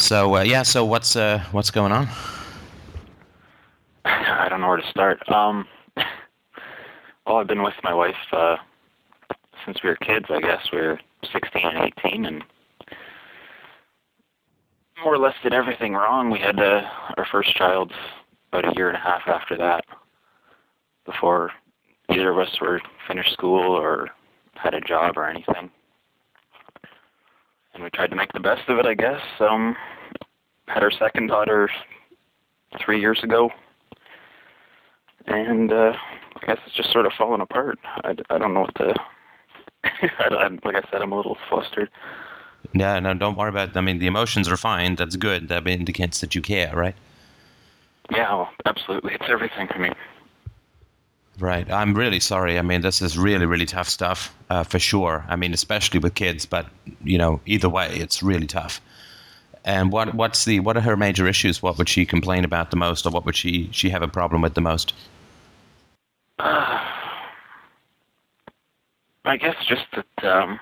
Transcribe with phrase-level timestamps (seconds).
[0.00, 2.08] So uh, yeah, so what's uh, what's going on?
[4.06, 5.20] I don't know where to start.
[5.30, 5.68] Um,
[7.26, 8.56] well, I've been with my wife uh,
[9.64, 10.26] since we were kids.
[10.30, 10.98] I guess we were
[11.30, 12.42] 16 and 18, and
[15.04, 16.30] more or less did everything wrong.
[16.30, 16.82] We had uh,
[17.18, 17.92] our first child
[18.52, 19.84] about a year and a half after that,
[21.04, 21.52] before
[22.10, 24.08] either of us were finished school or
[24.54, 25.70] had a job or anything.
[27.80, 29.22] And we tried to make the best of it, I guess.
[29.38, 29.74] Um,
[30.66, 31.70] had our second daughter
[32.78, 33.48] three years ago,
[35.26, 35.94] and uh,
[36.42, 37.78] I guess it's just sort of fallen apart.
[38.04, 38.94] I, I don't know what to.
[39.84, 41.88] I, I, like I said, I'm a little flustered.
[42.74, 43.70] Yeah, no, don't worry about.
[43.70, 43.76] It.
[43.78, 44.96] I mean, the emotions are fine.
[44.96, 45.48] That's good.
[45.48, 46.96] That indicates that you care, right?
[48.10, 49.14] Yeah, well, absolutely.
[49.14, 49.88] It's everything to me.
[51.38, 51.70] Right.
[51.70, 52.58] I'm really sorry.
[52.58, 55.24] I mean, this is really, really tough stuff uh, for sure.
[55.28, 56.66] I mean, especially with kids, but
[57.02, 58.80] you know, either way, it's really tough.
[59.64, 61.62] And what what's the what are her major issues?
[61.62, 64.42] What would she complain about the most, or what would she she have a problem
[64.42, 64.94] with the most?
[66.38, 66.44] Uh,
[69.24, 70.58] I guess just that um,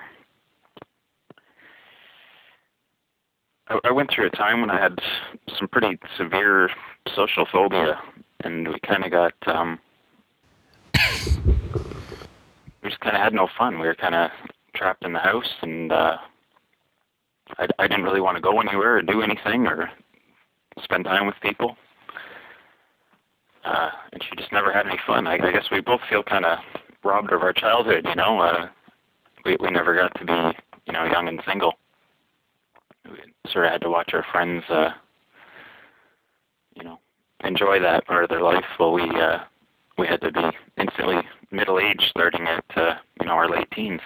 [3.69, 4.99] I, I went through a time when I had
[5.57, 6.69] some pretty severe
[7.15, 7.99] social phobia,
[8.41, 9.79] and we kind of got um,
[12.83, 13.79] we just kind of had no fun.
[13.79, 14.29] We were kind of
[14.75, 16.17] trapped in the house, and uh,
[17.57, 19.89] I, I didn't really want to go anywhere or do anything or
[20.83, 21.75] spend time with people.
[23.65, 25.27] Uh, and she just never had any fun.
[25.27, 26.59] I, I guess we both feel kind of
[27.03, 28.05] robbed of our childhood.
[28.07, 28.69] You know, uh,
[29.45, 31.73] we we never got to be you know young and single.
[33.05, 33.17] We
[33.51, 34.89] sort of had to watch our friends, uh,
[36.75, 36.99] you know,
[37.43, 39.39] enjoy that part of their life while we uh,
[39.97, 40.41] we had to be
[40.77, 44.01] instantly middle aged, starting at uh, you know our late teens.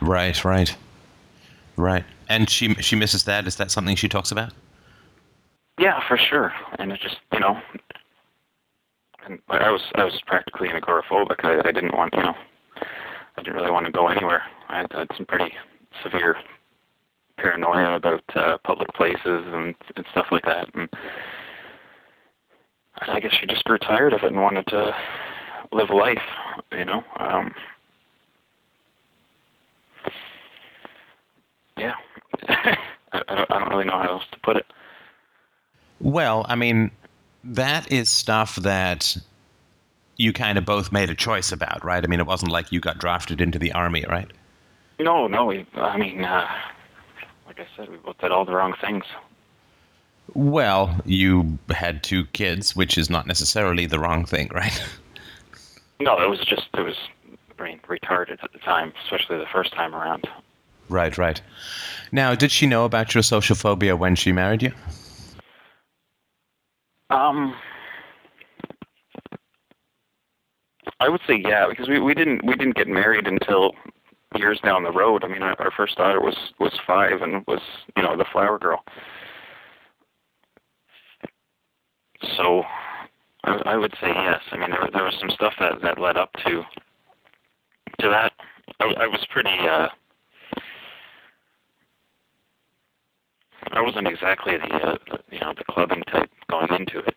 [0.00, 0.74] Right, right,
[1.76, 2.04] right.
[2.28, 3.46] And she she misses that.
[3.46, 4.52] Is that something she talks about?
[5.78, 6.52] Yeah, for sure.
[6.78, 7.60] And it just you know,
[9.26, 11.44] and I was I was practically an agoraphobic.
[11.44, 12.34] I, I didn't want you know,
[13.36, 14.42] I didn't really want to go anywhere.
[14.68, 15.54] I had, had some pretty
[16.02, 16.36] severe
[17.36, 20.68] paranoia about uh, public places and, and stuff like that.
[20.74, 20.88] And
[23.02, 24.94] I guess she just grew tired of it and wanted to
[25.74, 26.22] live life,
[26.72, 27.04] you know.
[27.18, 27.54] Um,
[31.76, 31.94] yeah,
[32.48, 32.76] I,
[33.12, 34.66] I, don't, I don't really know how else to put it.
[36.00, 36.90] Well, I mean,
[37.42, 39.16] that is stuff that
[40.16, 42.02] you kind of both made a choice about, right?
[42.02, 44.30] I mean, it wasn't like you got drafted into the army, right?
[45.00, 45.46] No, no.
[45.46, 46.48] We, I mean, uh,
[47.46, 49.04] like I said, we both did all the wrong things.
[50.34, 54.82] Well, you had two kids, which is not necessarily the wrong thing, right?
[56.04, 56.96] No, it was just it was
[57.58, 60.28] I mean, retarded at the time, especially the first time around.
[60.90, 61.40] Right, right.
[62.12, 64.72] Now, did she know about your social phobia when she married you?
[67.08, 67.56] Um,
[71.00, 73.72] I would say yeah, because we, we didn't we didn't get married until
[74.36, 75.24] years down the road.
[75.24, 77.62] I mean, our, our first daughter was was five and was
[77.96, 78.84] you know the flower girl.
[82.36, 82.64] So
[83.46, 84.40] I, would say yes.
[84.52, 86.62] I mean, there, there was some stuff that, that led up to
[88.00, 88.32] to that.
[88.80, 89.50] I, I was pretty.
[89.50, 89.88] Uh,
[93.72, 97.16] I wasn't exactly the, uh, the you know the clubbing type going into it,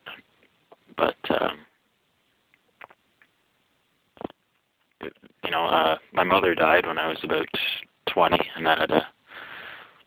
[0.97, 1.59] but um,
[5.47, 7.47] you know, uh, my mother died when I was about
[8.09, 9.07] 20, and that had a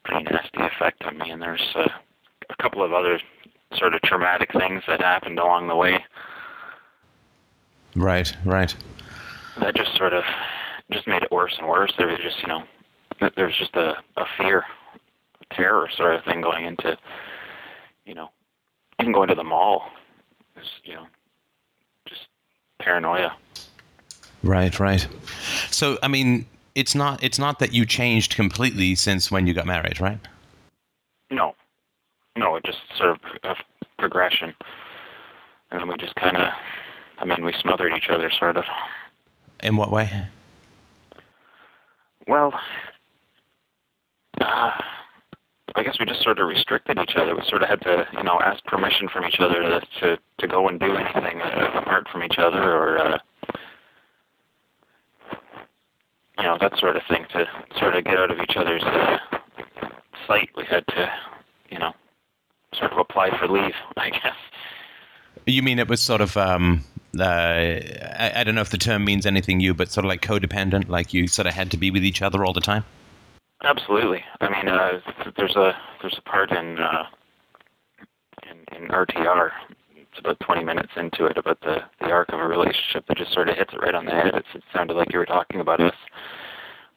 [0.04, 1.30] pretty nasty effect on me.
[1.30, 1.88] And there's uh,
[2.50, 3.18] a couple of other
[3.74, 6.04] sort of traumatic things that happened along the way.
[7.96, 8.74] Right, right.
[9.60, 10.24] That just sort of
[10.92, 11.92] just made it worse and worse.
[11.98, 12.62] There was just, you know,
[13.36, 14.64] there was just a, a fear,
[15.52, 16.96] terror sort of thing going into,
[18.04, 18.30] you know,
[19.00, 19.90] even going to the mall.
[20.56, 21.06] Was, you know,
[22.06, 22.28] just
[22.78, 23.36] paranoia.
[24.42, 25.06] Right, right.
[25.70, 29.66] So, I mean, it's not it's not that you changed completely since when you got
[29.66, 30.18] married, right?
[31.30, 31.54] No,
[32.40, 33.54] no, it just sort of a
[33.98, 34.54] progression,
[35.70, 36.48] and then we just kind of,
[37.18, 38.64] I mean, we smothered each other, sort of.
[39.62, 40.26] In what way?
[42.26, 42.54] Well,
[44.40, 44.70] uh,
[45.76, 47.36] I guess we just sort of restricted each other.
[47.36, 50.48] We sort of had to, you know, ask permission from each other to to, to
[50.48, 53.18] go and do anything uh, apart from each other, or uh,
[56.38, 57.26] you know, that sort of thing.
[57.32, 57.46] To
[57.78, 59.18] sort of get out of each other's uh,
[60.26, 61.12] sight, we had to,
[61.70, 61.92] you know,
[62.74, 64.36] sort of apply for leave, I guess.
[65.46, 66.84] You mean it was sort of, um,
[67.18, 70.20] uh, I, I, don't know if the term means anything new, but sort of like
[70.20, 72.84] codependent, like you sort of had to be with each other all the time?
[73.62, 74.24] Absolutely.
[74.40, 75.00] I mean, uh,
[75.36, 77.04] there's a there's a part in uh,
[78.76, 79.50] in RTR.
[79.96, 83.32] It's about 20 minutes into it about the the arc of a relationship that just
[83.32, 84.34] sort of hits it right on the head.
[84.34, 85.94] It's, it sounded like you were talking about us,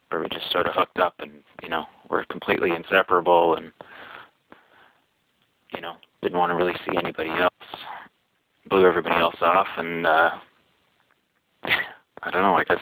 [0.10, 1.32] where we just sort of hooked up and
[1.62, 3.72] you know we're completely inseparable and
[5.76, 7.54] you know didn't want to really see anybody else.
[8.70, 10.06] Blew everybody else off and.
[10.08, 10.32] uh
[12.24, 12.56] I don't know.
[12.56, 12.80] I guess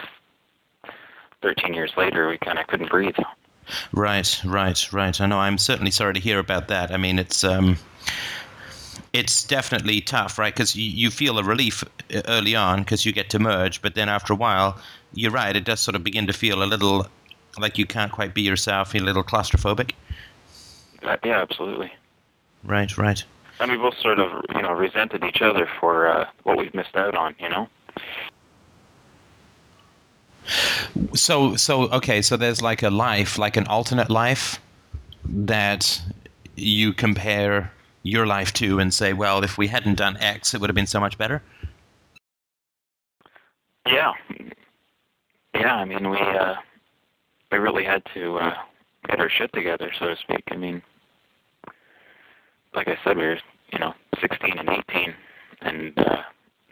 [1.42, 3.16] 13 years later, we kind of couldn't breathe.
[3.92, 5.20] Right, right, right.
[5.20, 5.40] I know.
[5.40, 6.92] I'm certainly sorry to hear about that.
[6.92, 7.78] I mean, it's um,
[9.14, 10.54] it's definitely tough, right?
[10.54, 11.84] Because you, you feel a relief
[12.14, 14.80] uh, early on because you get to merge, but then after a while,
[15.14, 15.56] you're right.
[15.56, 17.08] It does sort of begin to feel a little
[17.60, 18.94] like you can't quite be yourself.
[18.94, 19.94] A little claustrophobic.
[21.04, 21.92] Uh, yeah, absolutely.
[22.64, 23.24] Right, right.
[23.60, 26.96] And we both sort of, you know, resented each other for uh, what we've missed
[26.96, 27.68] out on, you know.
[31.14, 34.60] So so okay, so there's like a life, like an alternate life
[35.24, 36.02] that
[36.56, 37.72] you compare
[38.04, 40.88] your life to and say, well, if we hadn't done X, it would have been
[40.88, 41.44] so much better.
[43.86, 44.14] Yeah,
[45.54, 45.76] yeah.
[45.76, 46.56] I mean, we uh,
[47.52, 48.56] we really had to uh,
[49.08, 50.44] get our shit together, so to speak.
[50.52, 50.82] I mean,
[52.76, 53.40] like I said, we were
[53.72, 55.14] you know 16 and 18,
[55.62, 56.22] and uh,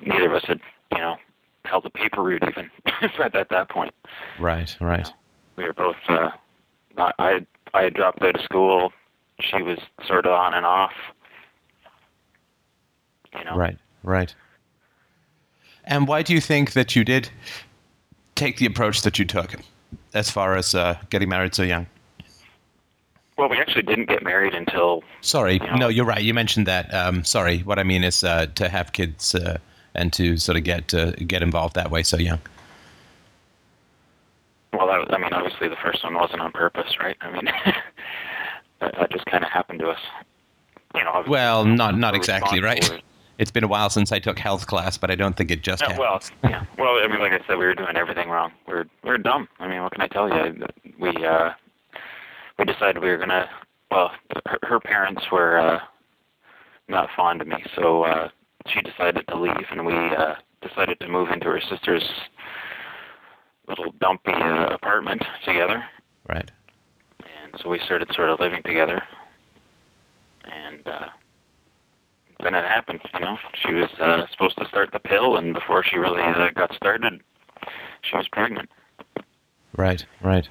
[0.06, 0.60] neither of us had
[0.92, 1.18] you know
[1.66, 2.70] held a paper route even
[3.20, 3.94] at, at that point.
[4.40, 5.12] Right, right.
[5.56, 5.96] We were both.
[6.08, 6.30] Uh,
[6.98, 8.92] I I had dropped out of school.
[9.40, 10.94] She was sort of on and off.
[13.38, 13.56] You know.
[13.56, 14.34] Right, right.
[15.86, 17.30] And why do you think that you did
[18.36, 19.56] take the approach that you took,
[20.14, 21.88] as far as uh, getting married so young?
[23.40, 25.02] Well, we actually didn't get married until.
[25.22, 26.22] Sorry, you know, no, you're right.
[26.22, 26.94] You mentioned that.
[26.94, 29.60] Um, sorry, what I mean is uh, to have kids uh,
[29.96, 32.42] and to sort of get uh, get involved that way so young.
[34.74, 37.16] Well, was, I mean, obviously the first one wasn't on purpose, right?
[37.22, 37.46] I mean,
[38.82, 40.02] that, that just kind of happened to us.
[40.94, 41.24] You know.
[41.26, 43.02] Well, not not exactly, right?
[43.38, 45.82] It's been a while since I took health class, but I don't think it just
[45.82, 46.66] Yeah, well, yeah.
[46.78, 48.52] Well, I mean, like I said, we were doing everything wrong.
[48.68, 49.48] We are we were dumb.
[49.62, 50.62] I mean, what can I tell you?
[51.00, 51.54] We uh,
[52.60, 53.50] we decided we were gonna.
[53.90, 54.12] Well,
[54.46, 55.80] her, her parents were uh,
[56.88, 58.30] not fond of me, so uh,
[58.68, 62.08] she decided to leave, and we uh, decided to move into her sister's
[63.68, 65.84] little dumpy uh, apartment together.
[66.28, 66.52] Right.
[67.20, 69.02] And so we started sort of living together,
[70.44, 71.08] and uh,
[72.44, 73.00] then it happened.
[73.14, 76.50] You know, she was uh, supposed to start the pill, and before she really uh,
[76.56, 77.22] got started,
[78.02, 78.70] she was pregnant.
[79.76, 80.06] Right.
[80.22, 80.48] Right.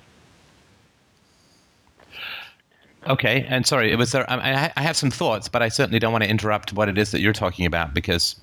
[3.06, 4.28] Okay, and sorry, it was there.
[4.30, 7.10] I, I have some thoughts, but I certainly don't want to interrupt what it is
[7.12, 8.36] that you're talking about because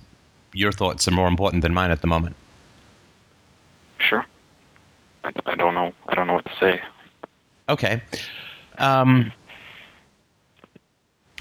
[0.53, 2.35] your thoughts are more important than mine at the moment.
[3.99, 4.25] Sure.
[5.23, 5.93] I, I don't know.
[6.07, 6.81] I don't know what to say.
[7.67, 8.01] Okay.
[8.77, 9.31] Um,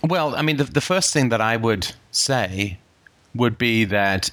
[0.02, 2.78] well, I mean, the, the first thing that I would say
[3.34, 4.30] would be that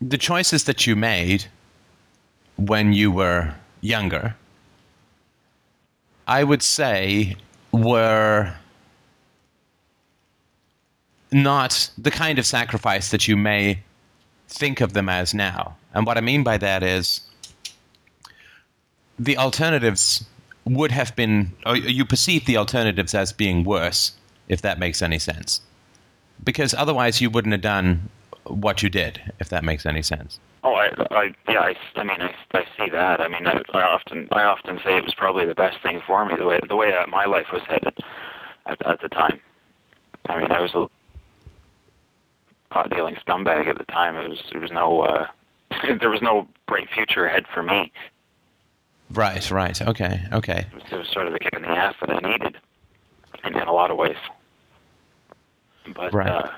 [0.00, 1.46] the choices that you made
[2.56, 4.34] when you were younger,
[6.28, 7.36] I would say,
[7.72, 8.54] were
[11.32, 13.80] not the kind of sacrifice that you may
[14.48, 15.76] think of them as now.
[15.94, 17.22] And what I mean by that is
[19.18, 20.24] the alternatives
[20.64, 24.12] would have been, or you perceive the alternatives as being worse,
[24.48, 25.62] if that makes any sense.
[26.44, 28.10] Because otherwise you wouldn't have done
[28.44, 30.38] what you did, if that makes any sense.
[30.68, 33.22] Oh, I, I, yeah, I, I mean, I, I see that.
[33.22, 36.26] I mean, I, I often, I often say it was probably the best thing for
[36.26, 37.96] me, the way, the way my life was headed
[38.66, 39.40] at, at the time.
[40.28, 40.86] I mean, I was a
[42.70, 44.16] pot dealing scumbag at the time.
[44.16, 45.26] It was, there was no, uh,
[46.00, 47.90] there was no bright future ahead for me.
[49.12, 49.80] Right, right.
[49.80, 50.66] Okay, okay.
[50.70, 52.58] It was, it was sort of the kick in the ass that I needed,
[53.42, 54.16] in, in a lot of ways.
[55.94, 56.28] But Right.
[56.28, 56.50] uh,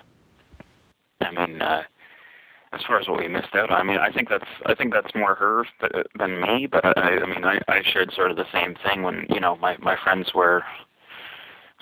[1.21, 1.85] I mean, uh,
[2.73, 5.15] as far as what we missed out, I mean, I think that's I think that's
[5.15, 6.67] more her th- than me.
[6.67, 9.57] But I, I mean, I, I shared sort of the same thing when you know
[9.57, 10.63] my my friends were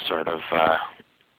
[0.07, 0.78] sort of uh,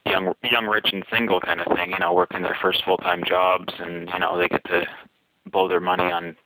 [0.06, 1.90] young, young, rich, and single kind of thing.
[1.90, 4.86] You know, working their first full time jobs, and you know they get to
[5.50, 6.36] blow their money on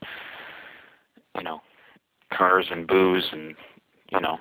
[1.37, 1.61] you know
[2.33, 3.55] cars and booze and
[4.13, 4.39] you know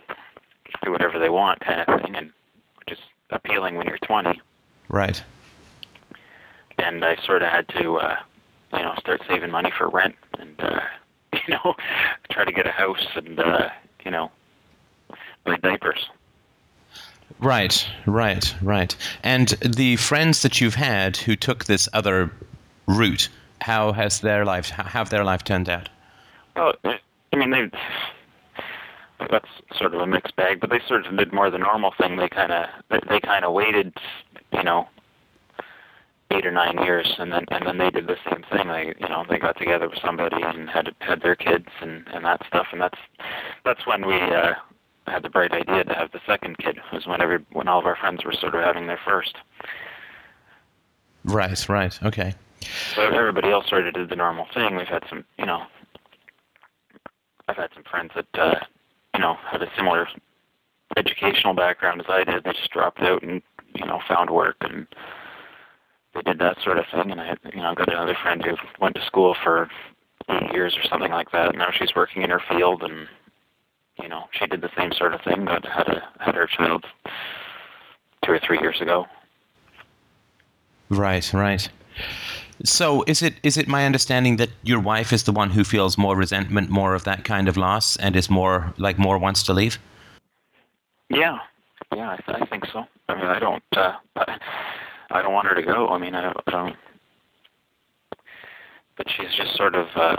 [0.84, 2.32] do whatever they want kind of thing, and
[2.80, 4.40] which is appealing when you're 20.
[4.90, 5.24] Right.
[6.78, 8.16] And I sort of had to, uh,
[8.74, 10.80] you know, start saving money for rent and uh,
[11.34, 11.76] you know
[12.30, 13.70] try to get a house and uh,
[14.04, 14.32] you know
[15.44, 16.10] buy diapers.
[17.40, 18.96] Right, right, right.
[19.24, 22.32] And the friends that you've had who took this other
[22.88, 23.28] route,
[23.62, 25.90] how has their life, how have their life turned out?
[26.56, 27.70] Well, I mean, they.
[29.32, 30.60] that's sort of a mixed bag.
[30.60, 32.18] But they sort of did more the normal thing.
[32.18, 33.94] They kind of they, they kind of waited,
[34.52, 34.88] you know,
[36.34, 38.68] eight or nine years, and then and then they did the same thing.
[38.68, 42.26] They you know they got together with somebody and had had their kids and and
[42.26, 42.68] that stuff.
[42.72, 43.00] And that's
[43.64, 44.54] that's when we uh,
[45.08, 46.80] had the bright idea to have the second kid.
[46.92, 49.36] Was when every when all of our friends were sort of having their first.
[51.26, 51.70] Right.
[51.70, 52.04] Right.
[52.04, 52.34] Okay.
[52.96, 54.76] So everybody else sort of did the normal thing.
[54.76, 55.64] We've had some, you know,
[57.48, 58.60] I've had some friends that, uh,
[59.14, 60.08] you know, had a similar
[60.96, 62.44] educational background as I did.
[62.44, 63.42] They just dropped out and,
[63.76, 64.88] you know, found work and
[66.14, 67.12] they did that sort of thing.
[67.12, 69.70] And I, you know, I've got another friend who went to school for
[70.30, 71.50] eight years or something like that.
[71.50, 73.08] And now she's working in her field and,
[74.02, 76.86] you know, she did the same sort of thing, but had a had her child
[78.24, 79.06] two or three years ago.
[80.90, 81.34] Right.
[81.34, 81.70] Right.
[82.64, 85.98] So is it is it my understanding that your wife is the one who feels
[85.98, 89.54] more resentment, more of that kind of loss, and is more like more wants to
[89.54, 89.80] leave?
[91.10, 91.40] Yeah,
[91.96, 92.86] yeah, I, th- I think so.
[93.10, 94.40] I mean, I don't, uh, I,
[95.14, 95.88] I don't want her to go.
[95.88, 96.76] I mean, I don't, I don't
[98.98, 99.88] but she's just sort of.
[99.96, 100.18] Uh,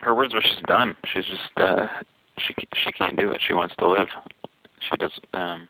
[0.00, 0.96] her words were she's done.
[1.12, 1.86] She's just uh,
[2.38, 3.40] she she can't do it.
[3.46, 4.08] She wants to live.
[4.80, 5.12] She does.
[5.34, 5.68] Um,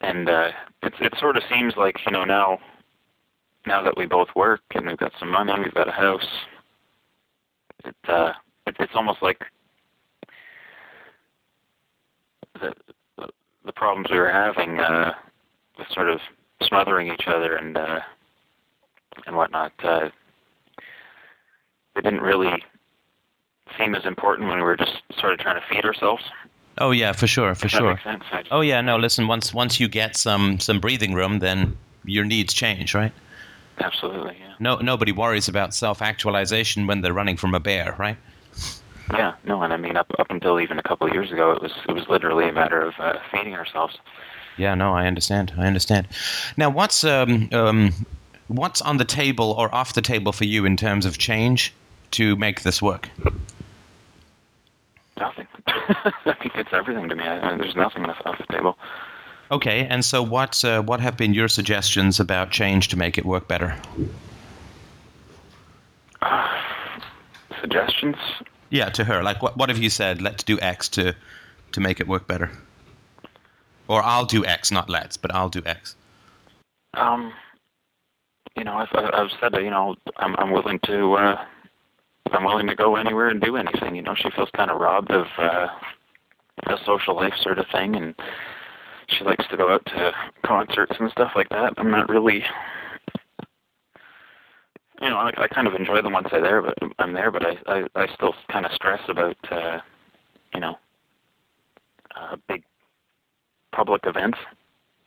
[0.00, 0.50] and uh,
[0.82, 2.58] it it sort of seems like you know now
[3.66, 6.26] now that we both work and we've got some money, we've got a house.
[7.84, 8.32] It uh,
[8.66, 9.40] it, it's almost like
[13.64, 15.14] the, problems we were having uh,
[15.78, 16.20] with sort of
[16.62, 18.00] smothering each other and uh,
[19.26, 19.72] and whatnot.
[19.82, 20.08] Uh,
[21.94, 22.62] they didn't really
[23.78, 26.22] seem as important when we were just sort of trying to feed ourselves.
[26.78, 27.90] Oh yeah, for sure, for sure.
[27.90, 28.24] makes sense.
[28.50, 28.96] Oh yeah, no.
[28.96, 33.12] Listen, once once you get some some breathing room, then your needs change, right?
[33.78, 34.54] Absolutely, yeah.
[34.58, 38.16] No, nobody worries about self-actualization when they're running from a bear, right?
[39.12, 41.62] Yeah, no, and I mean up up until even a couple of years ago, it
[41.62, 43.98] was it was literally a matter of uh, feeding ourselves.
[44.56, 45.52] Yeah, no, I understand.
[45.56, 46.08] I understand.
[46.56, 47.92] Now, what's um, um,
[48.48, 51.74] what's on the table or off the table for you in terms of change
[52.12, 53.08] to make this work?
[55.18, 55.46] Nothing.
[55.66, 57.24] I think it's everything to me.
[57.24, 58.78] I, there's nothing off, off the table.
[59.50, 63.24] Okay, and so what uh, what have been your suggestions about change to make it
[63.24, 63.76] work better?
[67.60, 68.16] Suggestions?
[68.72, 69.22] Yeah, to her.
[69.22, 70.22] Like, what what have you said?
[70.22, 71.14] Let's do X to
[71.72, 72.50] to make it work better.
[73.86, 75.94] Or I'll do X, not let's, but I'll do X.
[76.94, 77.34] Um,
[78.56, 81.44] you know, I've I've said that you know I'm I'm willing to uh,
[82.30, 83.94] I'm willing to go anywhere and do anything.
[83.94, 85.68] You know, she feels kind of robbed of uh,
[86.62, 88.14] a social life sort of thing, and
[89.08, 90.14] she likes to go out to
[90.46, 91.74] concerts and stuff like that.
[91.76, 92.42] I'm not really.
[95.02, 97.44] You know, I, I kind of enjoy them once I'm there, but I'm there, but
[97.44, 99.80] I I, I still kind of stress about uh,
[100.54, 100.78] you know
[102.16, 102.62] uh, big
[103.72, 104.38] public events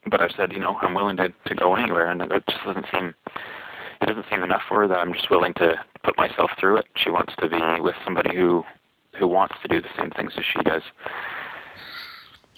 [0.07, 2.85] but I've said, you know, I'm willing to, to go anywhere, and it just doesn't
[2.93, 3.13] seem
[4.01, 6.85] it doesn't seem enough for her that I'm just willing to put myself through it.
[6.95, 8.63] She wants to be with somebody who
[9.17, 10.83] who wants to do the same things as she does.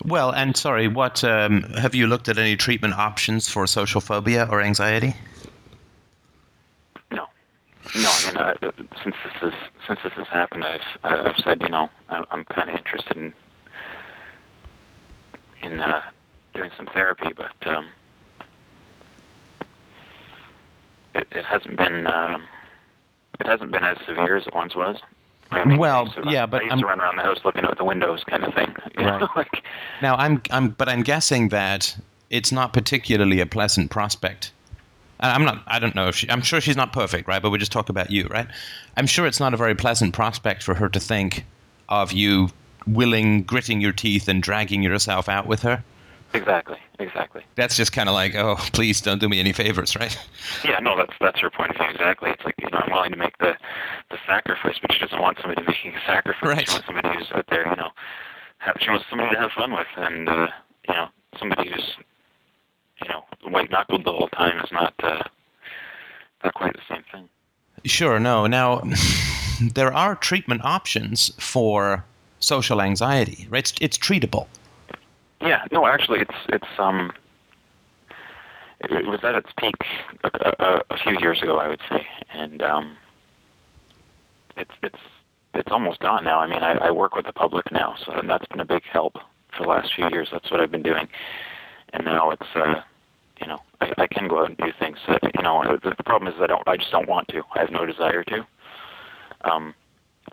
[0.04, 4.48] Well, and sorry, what um, have you looked at any treatment options for social phobia
[4.50, 5.16] or anxiety?
[7.96, 8.10] No.
[8.10, 8.72] I mean, uh,
[9.04, 9.54] since this is
[9.88, 13.34] since this has happened, I've I've said, you know, I'm kind of interested in
[15.64, 16.02] in uh,
[16.54, 17.88] doing some therapy, but um,
[21.16, 22.44] it, it hasn't been um,
[23.40, 24.98] it hasn't been as severe as it once was.
[25.50, 27.40] I mean, Well, I run- yeah, but I used I'm- to run around the house
[27.46, 28.76] looking out the windows, kind of thing.
[28.98, 29.64] You know, like
[30.02, 31.96] Now, I'm, I'm, but I'm guessing that
[32.32, 34.52] it's not particularly a pleasant prospect.
[35.20, 35.64] I'm not.
[35.68, 36.30] I don't know if she.
[36.30, 37.42] I'm sure she's not perfect, right?
[37.42, 38.48] But we just talk about you, right?
[38.96, 41.46] I'm sure it's not a very pleasant prospect for her to think
[41.90, 42.50] of you
[42.86, 45.84] willing, gritting your teeth, and dragging yourself out with her.
[46.34, 47.42] exactly, exactly.
[47.56, 50.18] That's just kind of like, oh, please don't do me any favors, right?
[50.64, 52.30] Yeah, no, that's that's her point of view exactly.
[52.32, 53.58] It's like you know, I'm willing to make the
[54.12, 56.44] the sacrifice, but she doesn't want somebody making a sacrifice.
[56.48, 56.68] Right.
[56.68, 57.90] She wants somebody who's out there, you know,
[58.60, 60.48] have, she wants somebody to have fun with, and uh,
[60.88, 61.08] you know,
[61.40, 61.98] somebody who's
[63.02, 65.24] you know white knuckled the whole time is not uh,
[66.44, 67.30] not quite the same thing.
[67.86, 68.20] Sure.
[68.20, 68.48] No.
[68.48, 68.84] Now,
[69.62, 72.06] there are treatment options for
[72.40, 73.60] social anxiety, right?
[73.60, 74.48] It's, it's treatable.
[75.42, 77.12] Yeah, no, actually, it's it's um,
[78.82, 79.76] it, it was at its peak
[80.24, 82.98] a, a, a few years ago, I would say, and um,
[84.56, 85.00] it's it's
[85.54, 86.40] it's almost gone now.
[86.40, 88.84] I mean, I, I work with the public now, so and that's been a big
[88.92, 89.18] help
[89.56, 90.30] for the last few years.
[90.32, 91.08] That's what I've been doing,
[91.94, 92.82] and now it's uh,
[93.42, 94.98] you know, I, I can go out and do things.
[95.08, 97.44] That, you know, the, the problem is I don't, I just don't want to.
[97.56, 98.46] I have no desire to.
[99.42, 99.74] Um,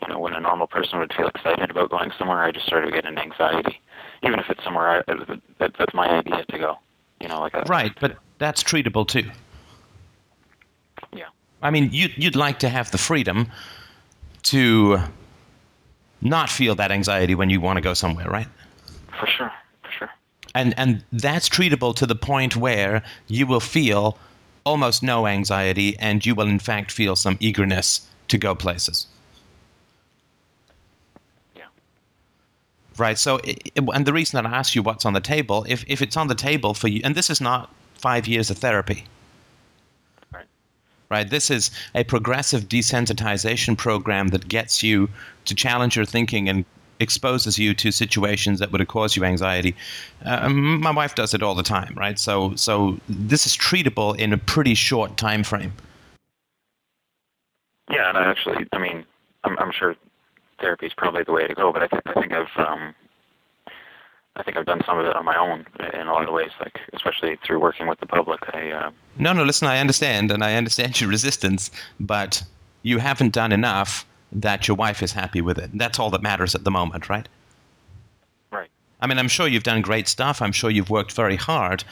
[0.02, 2.92] you know, when a normal person would feel excited about going somewhere, I just started
[2.92, 3.80] getting anxiety,
[4.22, 5.14] even if it's somewhere I,
[5.58, 6.78] that, that's my idea to go.
[7.20, 9.30] You know, like a, right, but that's treatable too.
[11.12, 11.26] Yeah.
[11.62, 13.48] I mean, you, you'd like to have the freedom
[14.44, 14.98] to
[16.20, 18.48] not feel that anxiety when you want to go somewhere, right?
[19.20, 19.52] For sure.
[20.54, 24.16] And and that's treatable to the point where you will feel
[24.64, 29.06] almost no anxiety, and you will in fact feel some eagerness to go places.
[31.56, 31.64] Yeah.
[32.96, 33.18] Right.
[33.18, 33.40] So,
[33.76, 36.28] and the reason that I ask you what's on the table, if if it's on
[36.28, 39.04] the table for you, and this is not five years of therapy.
[40.32, 40.46] Right.
[41.10, 41.28] Right.
[41.28, 45.08] This is a progressive desensitization program that gets you
[45.46, 46.64] to challenge your thinking and
[47.00, 49.74] exposes you to situations that would cause you anxiety.
[50.24, 52.18] Uh, my wife does it all the time, right?
[52.18, 55.72] So, so this is treatable in a pretty short time frame.
[57.90, 59.04] Yeah, and I actually, I mean,
[59.44, 59.94] I'm, I'm sure
[60.60, 62.94] therapy is probably the way to go, but I think I think I've um,
[64.36, 66.50] I think I've done some of it on my own in a lot of ways,
[66.60, 68.40] like especially through working with the public.
[68.54, 71.70] I uh, no, no, listen, I understand, and I understand your resistance,
[72.00, 72.42] but
[72.82, 75.70] you haven't done enough that your wife is happy with it.
[75.74, 77.28] That's all that matters at the moment, right?
[78.50, 78.70] Right.
[79.00, 80.42] I mean, I'm sure you've done great stuff.
[80.42, 81.84] I'm sure you've worked very hard,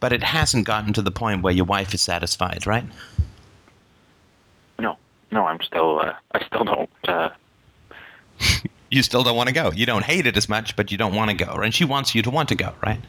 [0.00, 2.84] but it hasn't gotten to the point where your wife is satisfied, right?
[4.78, 4.96] No,
[5.30, 6.90] no, I'm still, uh, I still don't.
[7.04, 7.30] Uh...
[8.90, 9.70] you still don't want to go.
[9.72, 12.14] You don't hate it as much, but you don't want to go, and she wants
[12.14, 13.00] you to want to go, right?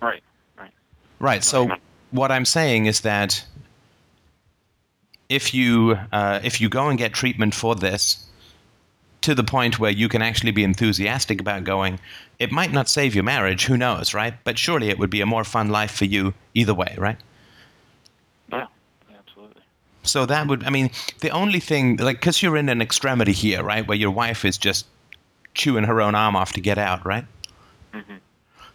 [0.00, 0.22] Right.
[0.58, 0.72] Right.
[1.18, 1.44] Right.
[1.44, 1.70] So
[2.10, 3.44] what I'm saying is that
[5.30, 8.26] if you uh, if you go and get treatment for this
[9.22, 12.00] to the point where you can actually be enthusiastic about going,
[12.38, 13.66] it might not save your marriage.
[13.66, 14.34] Who knows, right?
[14.44, 17.18] But surely it would be a more fun life for you either way, right?
[18.50, 18.66] Yeah,
[19.16, 19.62] absolutely.
[20.02, 23.62] So that would, I mean, the only thing, like, because you're in an extremity here,
[23.62, 24.86] right, where your wife is just
[25.52, 27.26] chewing her own arm off to get out, right?
[27.92, 28.16] Mm-hmm.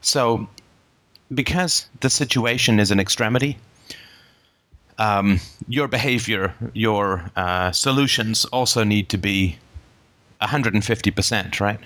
[0.02, 0.48] So,
[1.34, 3.58] because the situation is an extremity,
[4.98, 9.58] um, your behavior, your uh, solutions also need to be
[10.42, 11.80] 150%, right?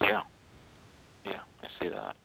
[0.00, 0.22] Yeah.
[1.24, 2.16] Yeah, I see that.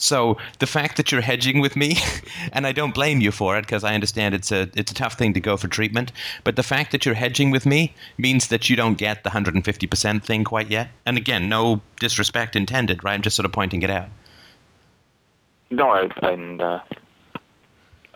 [0.00, 1.96] So the fact that you're hedging with me,
[2.52, 5.14] and I don't blame you for it because I understand it's a it's a tough
[5.14, 6.12] thing to go for treatment,
[6.44, 10.22] but the fact that you're hedging with me means that you don't get the 150%
[10.22, 10.90] thing quite yet.
[11.04, 13.14] And again, no disrespect intended, right?
[13.14, 14.08] I'm just sort of pointing it out.
[15.70, 16.80] No, I and uh,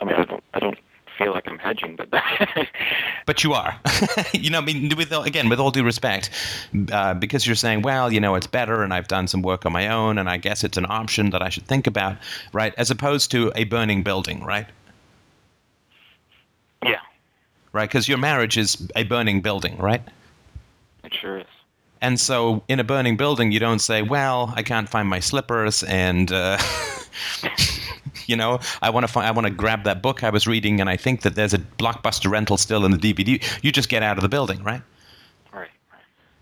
[0.02, 0.78] I mean I don't I don't
[1.18, 2.08] feel like I'm hedging, but
[3.26, 3.78] but you are.
[4.32, 6.30] you know, I mean, with again, with all due respect,
[6.90, 9.72] uh, because you're saying, well, you know, it's better, and I've done some work on
[9.72, 12.16] my own, and I guess it's an option that I should think about,
[12.52, 12.74] right?
[12.76, 14.66] As opposed to a burning building, right?
[16.84, 17.00] Yeah.
[17.72, 20.02] Right, because your marriage is a burning building, right?
[21.04, 21.46] It sure is.
[22.00, 25.82] And so, in a burning building, you don't say, well, I can't find my slippers,
[25.84, 26.32] and.
[26.32, 26.58] Uh,
[28.26, 30.80] you know, I want to find, I want to grab that book I was reading,
[30.80, 33.42] and I think that there's a blockbuster rental still in the DVD.
[33.62, 34.82] You just get out of the building, right?
[35.52, 35.70] Right.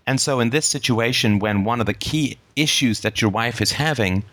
[0.07, 3.71] And so, in this situation, when one of the key issues that your wife is
[3.71, 4.23] having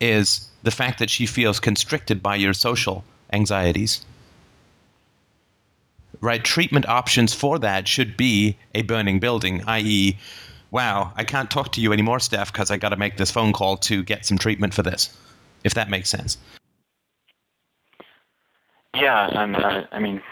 [0.00, 4.04] is the fact that she feels constricted by your social anxieties,
[6.20, 6.44] right?
[6.44, 10.16] Treatment options for that should be a burning building, i.e.,
[10.70, 13.52] wow, I can't talk to you anymore, Steph, because I got to make this phone
[13.52, 15.16] call to get some treatment for this,
[15.64, 16.38] if that makes sense.
[18.94, 20.22] Yeah, and uh, I mean,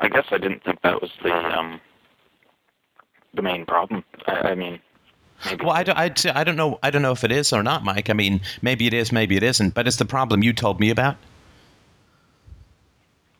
[0.00, 1.80] I guess I didn't think that was the um,
[3.34, 4.04] the main problem.
[4.26, 4.78] I, I mean,
[5.46, 5.64] maybe.
[5.64, 6.78] Well, I don't, I'd say, I don't know.
[6.82, 8.10] I don't know if it is or not, Mike.
[8.10, 9.72] I mean, maybe it is, maybe it isn't.
[9.72, 11.16] But it's the problem you told me about.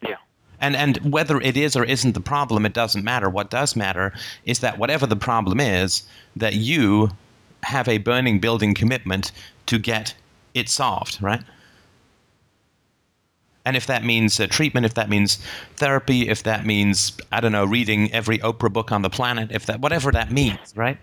[0.01, 0.17] Yeah.
[0.59, 3.29] And and whether it is or isn't the problem, it doesn't matter.
[3.29, 4.15] What does matter
[4.47, 6.03] is that whatever the problem is,
[6.35, 7.11] that you
[7.65, 9.33] have a burning building commitment
[9.67, 10.15] to get
[10.57, 11.43] it solved, right?
[13.67, 15.39] And if that means uh, treatment, if that means
[15.77, 19.67] therapy, if that means I don't know, reading every Oprah book on the planet, if
[19.67, 20.99] that whatever that means, right?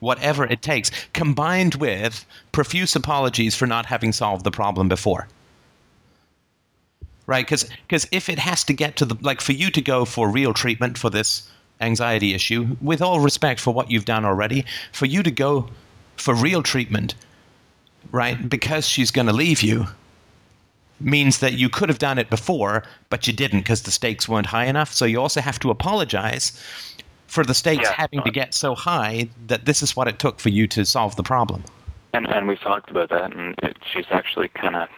[0.00, 5.28] Whatever it takes, combined with profuse apologies for not having solved the problem before.
[7.26, 7.46] Right?
[7.46, 10.52] Because if it has to get to the like for you to go for real
[10.52, 11.48] treatment for this
[11.80, 15.68] anxiety issue, with all respect for what you've done already, for you to go
[16.20, 17.14] for real treatment,
[18.12, 19.86] right, because she's going to leave you,
[21.00, 24.46] means that you could have done it before, but you didn't because the stakes weren't
[24.46, 24.92] high enough.
[24.92, 26.52] So you also have to apologize
[27.26, 27.94] for the stakes Yeah.
[27.96, 31.16] having to get so high that this is what it took for you to solve
[31.16, 31.64] the problem.
[32.12, 34.88] And and we've talked about that, and it, she's actually kind of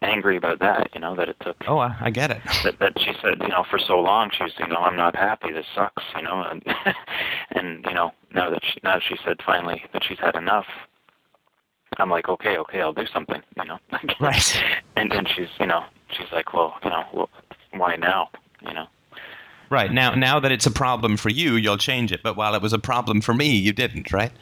[0.00, 0.88] angry about that.
[0.94, 1.56] You know that it took.
[1.68, 2.40] Oh, I, I get it.
[2.64, 4.96] That, that she said, you know, for so long she was, you oh, know, I'm
[4.96, 5.52] not happy.
[5.52, 6.02] This sucks.
[6.16, 6.62] You know, and
[7.50, 10.66] and you know now that she now she said finally that she's had enough.
[11.98, 13.78] I'm like, okay, okay, I'll do something, you know.
[14.20, 14.64] Right.
[14.96, 17.30] And then she's, you know, she's like, well, you know, well,
[17.72, 18.30] why now,
[18.66, 18.86] you know.
[19.70, 22.22] Right now, now that it's a problem for you, you'll change it.
[22.22, 24.32] But while it was a problem for me, you didn't, right?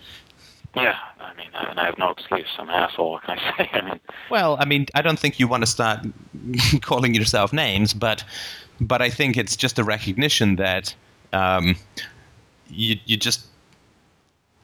[0.77, 2.46] Yeah, I mean, I, and I have no excuse.
[2.59, 3.12] I'm an asshole.
[3.12, 3.70] What can I say?
[3.72, 6.01] I mean, Well, I mean, I don't think you want to start
[6.83, 8.24] calling yourself names, but
[8.81, 10.94] but I think it's just a recognition that
[11.33, 11.77] um,
[12.68, 13.46] you you just.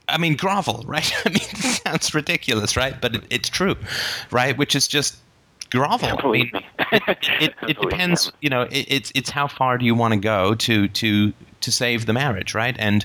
[0.09, 1.13] I mean, grovel, right?
[1.25, 3.01] I mean, it sounds ridiculous, right?
[3.01, 3.77] But it, it's true,
[4.31, 4.57] right?
[4.57, 5.19] Which is just
[5.71, 6.19] grovel.
[6.19, 6.67] I mean, me.
[6.93, 7.03] it,
[7.41, 10.55] it, it depends you know it, it's it's how far do you want to go
[10.55, 13.05] to to to save the marriage right and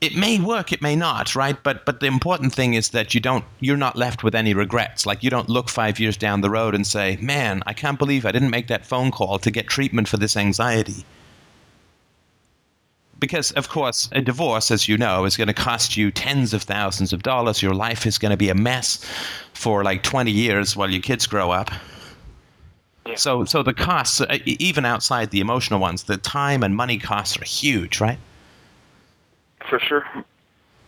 [0.00, 3.20] it may work it may not right but but the important thing is that you
[3.20, 6.50] don't you're not left with any regrets like you don't look 5 years down the
[6.50, 9.66] road and say man i can't believe i didn't make that phone call to get
[9.66, 11.04] treatment for this anxiety
[13.18, 16.62] because of course a divorce as you know is going to cost you tens of
[16.62, 19.04] thousands of dollars your life is going to be a mess
[19.54, 21.70] for like 20 years while your kids grow up
[23.06, 23.16] Yeah.
[23.16, 27.38] so, so the costs, uh, even outside the emotional ones, the time and money costs
[27.40, 28.18] are huge, right?
[29.68, 30.04] for sure.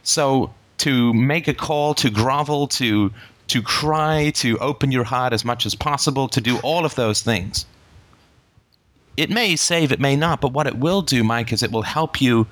[0.02, 3.10] So, to make a call, to grovel, to
[3.48, 7.20] to cry, to open your heart as much as possible, to do all of those
[7.22, 7.66] things.
[9.20, 11.82] It may save, it may not, but what it will do, Mike, is it will
[11.82, 12.46] help you.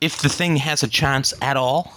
[0.00, 1.92] If the thing has a chance at all,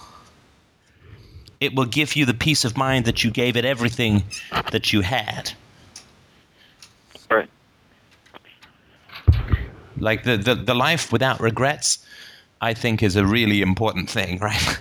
[1.60, 4.24] it will give you the peace of mind that you gave it everything
[4.72, 5.52] that you had.
[7.30, 7.48] Right.
[9.98, 12.04] like the, the, the life without regrets
[12.60, 14.80] i think is a really important thing right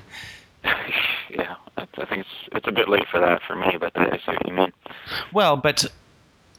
[1.30, 4.32] yeah, I, think it's it's a bit late for that for me, but I see
[4.32, 4.72] what you mean.
[5.32, 5.86] well but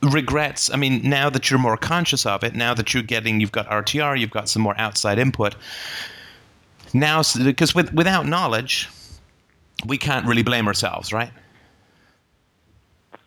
[0.02, 3.52] regrets i mean now that you're more conscious of it now that you're getting you've
[3.52, 5.54] got rtr you've got some more outside input
[6.94, 8.88] now because with, without knowledge
[9.86, 11.32] we can't really blame ourselves right
[13.12, 13.18] i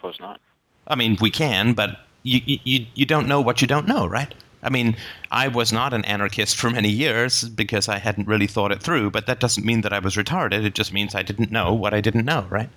[0.00, 0.40] Suppose not.
[0.86, 4.34] I mean, we can, but you, you you don't know what you don't know, right?
[4.62, 4.96] I mean,
[5.30, 9.10] I was not an anarchist for many years because I hadn't really thought it through,
[9.10, 10.64] but that doesn't mean that I was retarded.
[10.64, 12.70] It just means I didn't know what I didn't know, right?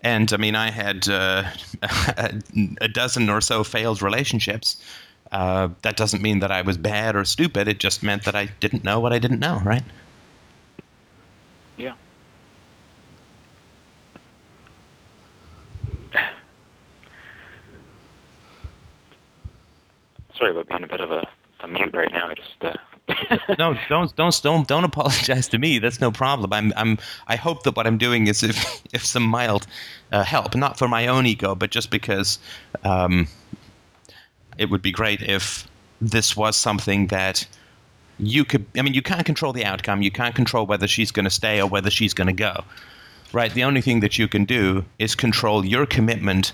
[0.00, 1.50] And I mean, I had uh,
[2.80, 4.80] a dozen or so failed relationships.
[5.32, 7.68] Uh, that doesn't mean that I was bad or stupid.
[7.68, 9.82] It just meant that I didn't know what I didn't know, right?
[11.76, 11.94] Yeah.
[20.36, 21.28] Sorry about being a bit of a,
[21.60, 22.28] a mute right now.
[22.28, 22.74] I just uh,
[23.58, 25.78] no, don't don't don't don't apologize to me.
[25.78, 26.52] That's no problem.
[26.52, 29.66] I'm I'm I hope that what I'm doing is if if some mild
[30.12, 32.38] uh, help, not for my own ego, but just because
[32.84, 33.28] um,
[34.58, 35.66] it would be great if
[36.00, 37.46] this was something that
[38.18, 38.66] you could.
[38.76, 40.02] I mean, you can't control the outcome.
[40.02, 42.64] You can't control whether she's going to stay or whether she's going to go.
[43.32, 43.52] Right.
[43.52, 46.52] The only thing that you can do is control your commitment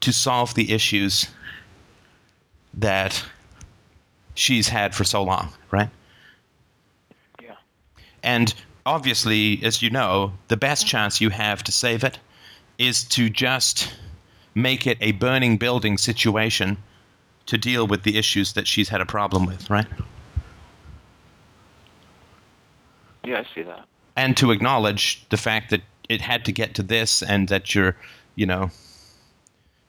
[0.00, 1.28] to solve the issues
[2.74, 3.24] that
[4.34, 5.88] she's had for so long, right?
[7.42, 7.54] yeah.
[8.22, 8.54] And
[8.86, 12.18] obviously, as you know, the best chance you have to save it
[12.78, 13.92] is to just
[14.54, 16.76] make it a burning building situation
[17.46, 19.86] to deal with the issues that she's had a problem with, right?
[23.24, 23.86] Yeah, I see that.
[24.16, 27.96] And to acknowledge the fact that it had to get to this and that you're,
[28.34, 28.70] you know,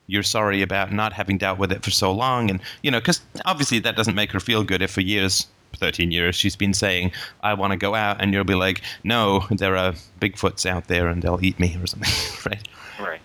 [0.08, 2.50] you're sorry about not having dealt with it for so long.
[2.50, 6.12] And, you know, because obviously that doesn't make her feel good if for years, 13
[6.12, 7.12] years, she's been saying,
[7.42, 8.22] I want to go out.
[8.22, 11.88] And you'll be like, no, there are Bigfoots out there and they'll eat me or
[11.88, 12.12] something,
[12.52, 12.68] right?
[13.00, 13.22] Right.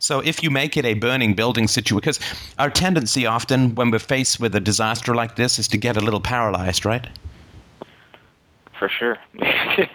[0.00, 2.20] So if you make it a burning building situation, because
[2.58, 6.00] our tendency often when we're faced with a disaster like this is to get a
[6.00, 7.06] little paralyzed, right?
[8.78, 9.18] For sure.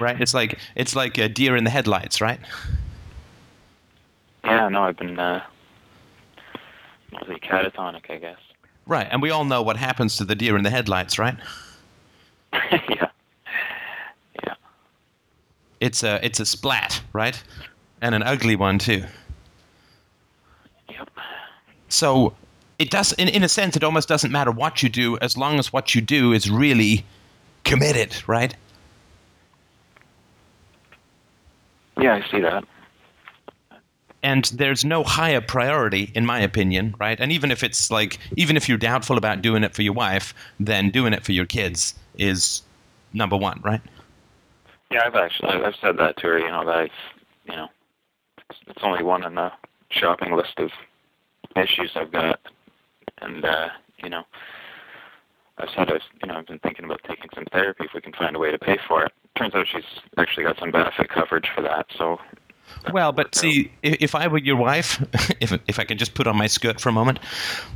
[0.00, 0.20] Right?
[0.20, 2.38] It's like it's like a deer in the headlights, right?
[4.44, 5.42] Yeah, no, I've been uh,
[7.12, 8.38] mostly catatonic, I guess.
[8.86, 9.08] Right.
[9.10, 11.36] And we all know what happens to the deer in the headlights, right?
[12.52, 13.08] yeah.
[14.42, 14.54] Yeah.
[15.80, 17.42] It's a it's a splat, right?
[18.02, 19.04] And an ugly one too.
[20.90, 21.08] Yep.
[21.88, 22.34] So
[22.78, 25.58] it does in, in a sense it almost doesn't matter what you do as long
[25.58, 27.04] as what you do is really
[27.64, 28.54] committed, right?
[31.98, 32.64] Yeah, I see that.
[34.24, 38.56] And there's no higher priority in my opinion right and even if it's like even
[38.56, 41.94] if you're doubtful about doing it for your wife then doing it for your kids
[42.18, 42.62] is
[43.12, 43.82] number one right
[44.90, 46.38] Yeah, I've actually I've said that to her.
[46.38, 46.90] You know that I've,
[47.46, 47.68] you know,
[48.50, 49.50] it's, only one in the
[49.90, 50.70] shopping list of
[51.56, 52.40] issues I've got,
[53.20, 53.68] and uh,
[54.02, 54.22] you know,
[55.58, 58.12] I've said I've you know I've been thinking about taking some therapy if we can
[58.12, 59.12] find a way to pay for it.
[59.36, 59.82] Turns out she's
[60.16, 62.20] actually got some benefit coverage for that, so.
[62.92, 65.02] Well, but see, if, if I were your wife,
[65.40, 67.18] if if I can just put on my skirt for a moment,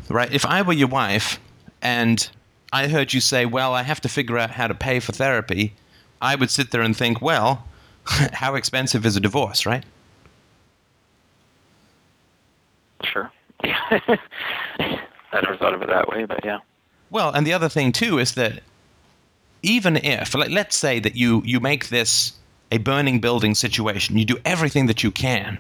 [0.09, 0.33] right?
[0.33, 1.41] If I were your wife,
[1.81, 2.29] and
[2.73, 5.75] I heard you say, "Well, I have to figure out how to pay for therapy,"
[6.21, 7.65] I would sit there and think, "Well,
[8.33, 9.85] how expensive is a divorce, right?"
[13.05, 13.31] Sure.
[13.65, 14.19] I
[15.33, 16.59] never thought of it that way, but yeah.
[17.11, 18.63] Well, and the other thing too is that
[19.63, 22.33] even if, like, let's say that you you make this
[22.71, 25.59] a burning building situation, you do everything that you can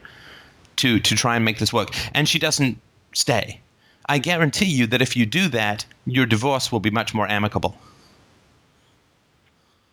[0.76, 2.78] to to try and make this work, and she doesn't
[3.12, 3.60] stay.
[4.08, 7.76] I guarantee you that if you do that, your divorce will be much more amicable.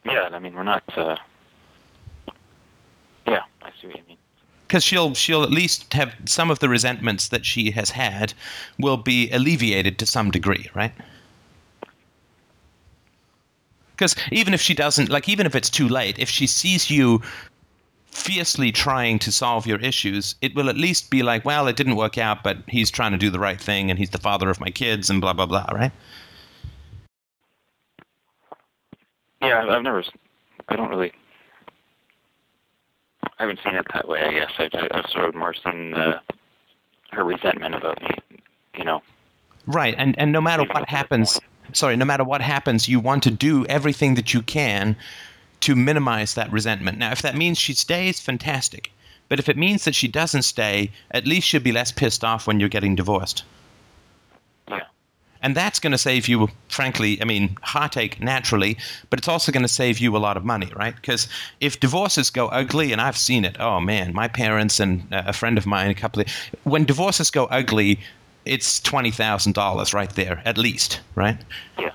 [0.06, 0.84] Yeah, I mean, we're not.
[0.95, 1.17] Uh,
[3.28, 4.17] yeah, I see what you mean.
[4.67, 8.34] Because she'll she'll at least have some of the resentments that she has had
[8.80, 10.93] will be alleviated to some degree, right?
[13.95, 17.21] Because even if she doesn't, like, even if it's too late, if she sees you
[18.08, 21.95] fiercely trying to solve your issues, it will at least be like, well, it didn't
[21.95, 24.60] work out, but he's trying to do the right thing and he's the father of
[24.60, 25.91] my kids and blah, blah, blah, right?
[29.41, 30.03] Yeah, I've never.
[30.69, 31.12] I don't really.
[33.23, 34.21] I haven't seen it that way.
[34.21, 36.19] I guess I've, I've sort of more seen uh,
[37.12, 38.39] her resentment about me.
[38.77, 39.01] You know.
[39.67, 41.39] Right, and and no matter what happens,
[41.73, 44.95] sorry, no matter what happens, you want to do everything that you can
[45.62, 46.97] to minimize that resentment.
[46.97, 48.91] Now, if that means she stays, fantastic.
[49.30, 52.45] But if it means that she doesn't stay, at least she'll be less pissed off
[52.45, 53.43] when you're getting divorced.
[54.69, 54.82] Yeah.
[55.41, 58.78] And that's going to save you, frankly, I mean, heartache naturally,
[59.10, 60.95] but it's also going to save you a lot of money, right?
[60.95, 61.28] Because
[61.60, 65.34] if divorces go ugly, and I've seen it, oh man, my parents and uh, a
[65.34, 66.28] friend of mine, a couple of,
[66.63, 67.99] when divorces go ugly,
[68.45, 71.38] it's twenty thousand dollars right there, at least, right?
[71.79, 71.91] Yeah.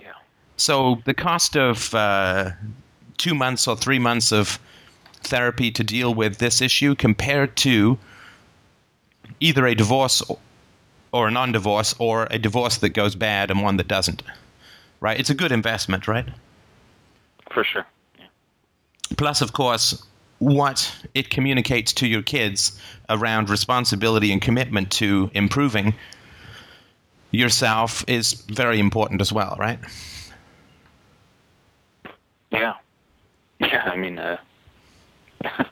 [0.00, 0.12] Yeah.
[0.56, 2.50] So the cost of uh,
[3.16, 4.58] two months or three months of
[5.22, 7.98] therapy to deal with this issue compared to
[9.40, 10.22] either a divorce
[11.12, 14.22] or a non-divorce or a divorce that goes bad and one that doesn't,
[15.00, 15.18] right?
[15.18, 16.28] It's a good investment, right?
[17.50, 17.86] For sure.
[18.18, 18.26] Yeah.
[19.16, 20.02] Plus, of course,
[20.38, 25.94] what it communicates to your kids around responsibility and commitment to improving
[27.30, 29.78] yourself is very important as well, right?
[32.50, 32.74] Yeah.
[33.60, 34.38] Yeah, I mean, uh,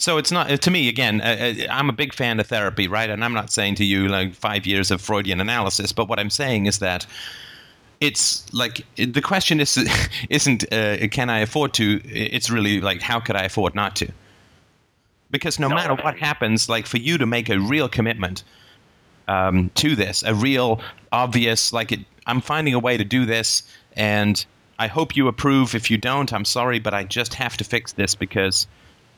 [0.00, 1.20] So it's not to me again.
[1.20, 3.10] Uh, I'm a big fan of therapy, right?
[3.10, 6.30] And I'm not saying to you like five years of Freudian analysis, but what I'm
[6.30, 7.06] saying is that
[8.00, 9.78] it's like the question is
[10.30, 12.00] isn't uh, can I afford to?
[12.04, 14.10] It's really like how could I afford not to?
[15.30, 18.42] Because no, No, matter what happens, like for you to make a real commitment
[19.28, 20.80] um, to this, a real
[21.12, 23.62] obvious like it, I'm finding a way to do this,
[23.94, 24.44] and
[24.78, 25.74] I hope you approve.
[25.74, 28.66] If you don't, I'm sorry, but I just have to fix this because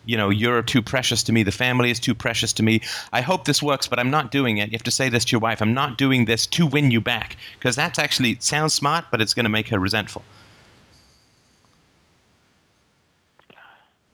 [0.04, 1.42] you know you're too precious to me.
[1.42, 2.80] The family is too precious to me.
[3.12, 4.68] I hope this works but i'm not doing it.
[4.68, 5.60] You have to say this to your wife.
[5.62, 7.36] I'm not doing this to win you back.
[7.58, 10.22] Because that's actually sounds smart but it's going to make her resentful.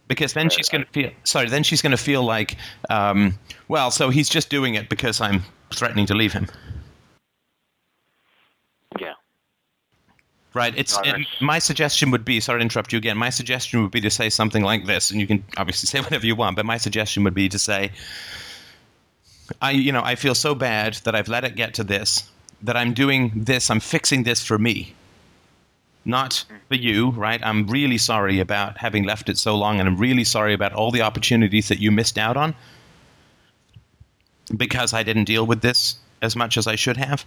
[0.06, 2.56] Because then she's going to feel sorry then she's going to feel like
[2.90, 6.46] um, well so he's just doing it because i'm threatening to leave him
[8.98, 9.14] yeah.
[10.54, 10.72] Right.
[10.76, 12.40] It's it, my suggestion would be.
[12.40, 13.18] Sorry to interrupt you again.
[13.18, 16.26] My suggestion would be to say something like this, and you can obviously say whatever
[16.26, 16.56] you want.
[16.56, 17.90] But my suggestion would be to say,
[19.60, 22.30] I, you know, I feel so bad that I've let it get to this,
[22.62, 24.94] that I'm doing this, I'm fixing this for me,
[26.04, 27.10] not for you.
[27.10, 27.40] Right.
[27.44, 30.90] I'm really sorry about having left it so long, and I'm really sorry about all
[30.90, 32.54] the opportunities that you missed out on
[34.56, 37.26] because I didn't deal with this as much as I should have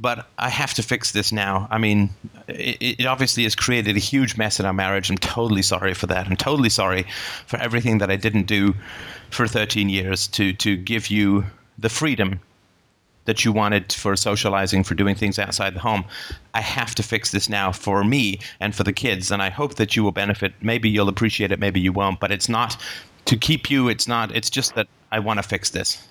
[0.00, 1.68] but I have to fix this now.
[1.70, 2.10] I mean,
[2.48, 5.10] it, it obviously has created a huge mess in our marriage.
[5.10, 6.26] I'm totally sorry for that.
[6.26, 7.06] I'm totally sorry
[7.46, 8.74] for everything that I didn't do
[9.30, 11.44] for 13 years to to give you
[11.78, 12.40] the freedom
[13.26, 16.04] that you wanted for socializing, for doing things outside the home.
[16.54, 19.74] I have to fix this now for me and for the kids, and I hope
[19.74, 20.54] that you will benefit.
[20.62, 22.80] Maybe you'll appreciate it, maybe you won't, but it's not
[23.26, 23.88] to keep you.
[23.88, 24.34] It's not.
[24.34, 26.06] It's just that I want to fix this.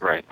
[0.00, 0.24] Right.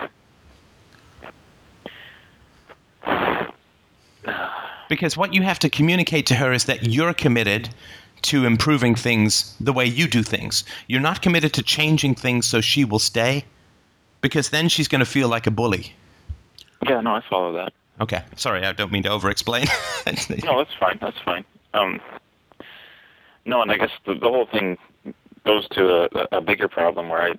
[4.89, 7.71] Because what you have to communicate to her is that you're committed
[8.23, 10.65] to improving things the way you do things.
[10.87, 13.45] You're not committed to changing things so she will stay,
[14.21, 15.95] because then she's going to feel like a bully.
[16.87, 17.73] Yeah, no, I follow that.
[18.01, 19.67] Okay, sorry, I don't mean to over-explain.
[20.45, 20.99] no, that's fine.
[21.01, 21.45] That's fine.
[21.75, 22.01] Um,
[23.45, 24.79] no, and I guess the, the whole thing
[25.45, 27.35] goes to a, a bigger problem where I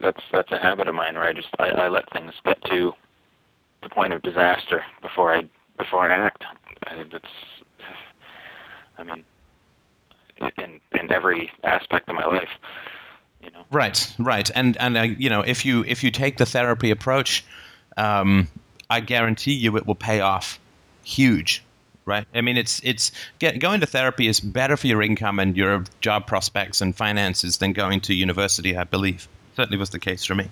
[0.00, 2.92] that's that's a habit of mine where I just I, I let things get to
[3.82, 6.44] the point of disaster before I before I act.
[6.86, 7.24] I, that's
[8.98, 9.24] I mean
[10.58, 12.48] in in every aspect of my life.
[13.42, 13.64] You know.
[13.70, 17.44] Right, right, and and uh, you know if you if you take the therapy approach,
[17.96, 18.48] um,
[18.88, 20.58] I guarantee you it will pay off
[21.04, 21.64] huge
[22.04, 22.26] right?
[22.34, 25.84] I mean, it's it's get, going to therapy is better for your income and your
[26.00, 28.76] job prospects and finances than going to university.
[28.76, 30.48] I believe certainly was the case for me.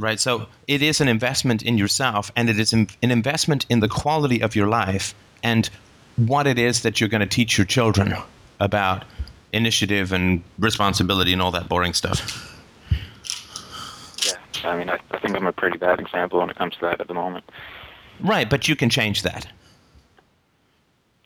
[0.00, 3.88] Right, so it is an investment in yourself, and it is an investment in the
[3.88, 5.68] quality of your life and
[6.16, 8.14] what it is that you're going to teach your children
[8.60, 9.04] about
[9.52, 12.46] initiative and responsibility and all that boring stuff.
[14.24, 16.80] Yeah, I mean, I, I think I'm a pretty bad example when it comes to
[16.82, 17.44] that at the moment.
[18.20, 19.46] Right, but you can change that.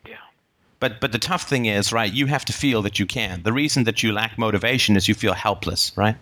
[0.04, 0.16] Yeah.
[0.80, 3.42] But but the tough thing is, right, you have to feel that you can.
[3.44, 6.16] The reason that you lack motivation is you feel helpless, right?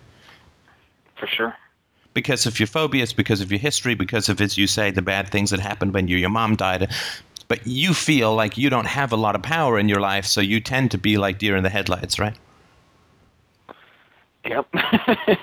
[1.17, 1.55] For sure.
[2.15, 5.29] Because of your phobias, because of your history, because of, as you say, the bad
[5.29, 6.93] things that happened when you, your mom died.
[7.49, 10.41] But you feel like you don't have a lot of power in your life, so
[10.41, 12.37] you tend to be like deer in the headlights, right?
[14.45, 14.67] Yep.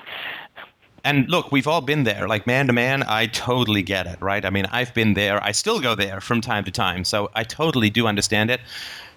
[1.04, 2.28] and look, we've all been there.
[2.28, 4.44] Like man to man, I totally get it, right?
[4.44, 5.42] I mean, I've been there.
[5.42, 8.60] I still go there from time to time, so I totally do understand it.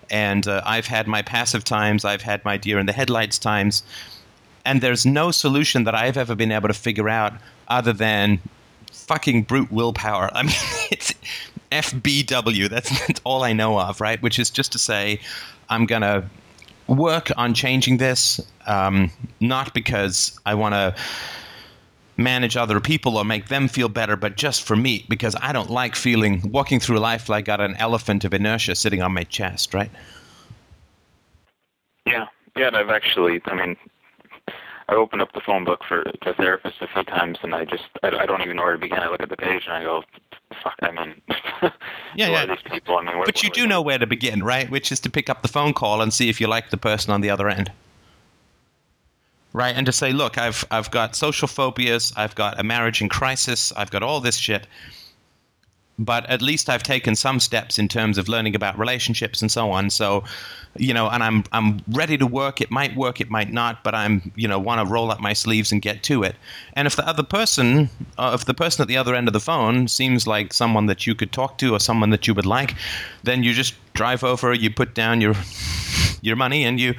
[0.10, 2.06] And uh, I've had my passive times.
[2.06, 3.84] I've had my deer in the headlights times.
[4.66, 7.34] And there's no solution that I've ever been able to figure out
[7.68, 8.40] other than
[8.92, 10.30] fucking brute willpower.
[10.34, 10.56] I mean,
[10.92, 11.14] it's
[11.72, 12.70] FBW.
[12.70, 14.22] That's, that's all I know of, right?
[14.22, 15.20] Which is just to say,
[15.70, 16.30] I'm gonna
[16.88, 20.96] work on changing this, um, not because I want to
[22.18, 25.70] manage other people or make them feel better, but just for me, because I don't
[25.70, 29.24] like feeling walking through life like I got an elephant of inertia sitting on my
[29.24, 29.90] chest, right?
[32.06, 33.78] Yeah, yeah, and I've actually, I mean,
[34.90, 37.86] I open up the phone book for the therapist a few times, and I just,
[38.02, 39.00] I, I don't even know where to begin.
[39.00, 40.04] I look at the page and I go,
[40.62, 41.22] fuck, I mean,
[42.16, 42.46] yeah, yeah.
[42.46, 42.98] these people?
[42.98, 44.70] I mean, what, but you what do know where to begin, right?
[44.70, 47.14] Which is to pick up the phone call and see if you like the person
[47.14, 47.72] on the other end
[49.54, 49.76] right?
[49.76, 53.72] And to say, look, I've I've got social phobias, I've got a marriage in crisis,
[53.78, 54.68] I've got all this shit.
[56.00, 59.70] But at least I've taken some steps in terms of learning about relationships and so
[59.70, 59.92] on.
[59.92, 60.24] So,
[60.76, 62.62] you know, and I'm I'm ready to work.
[62.62, 65.34] It might work, it might not, but I'm you know want to roll up my
[65.34, 66.36] sleeves and get to it.
[66.74, 69.40] And if the other person, uh, if the person at the other end of the
[69.40, 72.74] phone seems like someone that you could talk to or someone that you would like,
[73.24, 75.36] then you just drive over, you put down your
[76.22, 76.96] your money, and you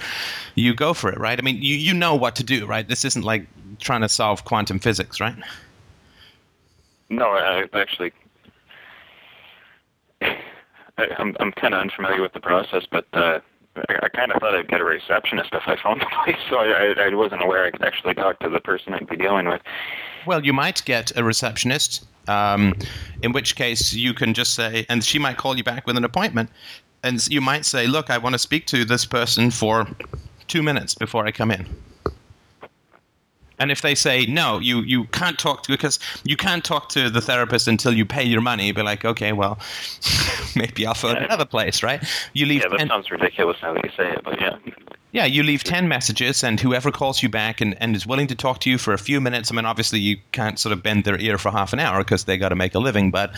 [0.55, 1.39] you go for it, right?
[1.39, 2.87] I mean, you you know what to do, right?
[2.87, 3.47] This isn't like
[3.81, 5.35] trying to solve quantum physics, right?
[7.11, 8.13] No, I actually
[10.99, 13.41] I'm I'm kind of unfamiliar with the process, but uh,
[13.77, 16.57] I, I kind of thought I'd get a receptionist if I phoned the place, so
[16.59, 19.61] I, I, wasn't aware I could actually talk to the person I'd be dealing with.
[20.27, 22.75] Well, you might get a receptionist, um,
[23.23, 26.05] in which case you can just say, and she might call you back with an
[26.05, 26.51] appointment,
[27.03, 29.89] and you might say, "Look, I want to speak to this person for
[30.47, 31.67] two minutes before I come in."
[33.64, 37.09] And if they say no, you, you can't talk to because you can't talk to
[37.09, 38.70] the therapist until you pay your money.
[38.72, 39.59] Be like, okay, well,
[40.55, 41.24] maybe I'll find Yeah.
[41.24, 42.05] another place, right?
[42.35, 44.59] You leave Yeah, that 10 sounds ridiculous now that you say it, but yeah.
[45.14, 48.35] Yeah, you leave 10 messages, and whoever calls you back and, and is willing to
[48.35, 51.05] talk to you for a few minutes, I mean, obviously, you can't sort of bend
[51.05, 53.31] their ear for half an hour because they got to make a living, but,